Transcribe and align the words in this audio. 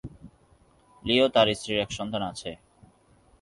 লি 1.03 1.15
ও 1.23 1.27
তার 1.35 1.47
স্ত্রীর 1.57 1.79
এক 1.83 1.89
সন্তান 1.97 2.21
আছে। 2.31 2.51